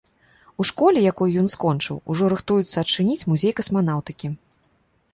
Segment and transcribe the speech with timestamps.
[0.63, 4.27] У школе, якую ён скончыў, ужо рыхтуюцца адчыніць музей касманаўтыкі.